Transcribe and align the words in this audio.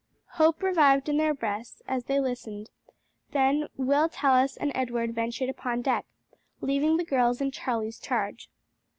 Hope 0.41 0.63
revived 0.63 1.09
in 1.09 1.17
their 1.17 1.35
breasts, 1.35 1.83
as 1.87 2.05
they 2.05 2.19
listened; 2.19 2.71
then 3.33 3.67
Will 3.77 4.09
Tallis 4.09 4.57
and 4.57 4.71
Edward 4.73 5.13
ventured 5.13 5.47
upon 5.49 5.83
deck, 5.83 6.07
leaving 6.59 6.97
the 6.97 7.05
girls 7.05 7.39
in 7.39 7.51
Charlie's 7.51 7.99
charge. 7.99 8.49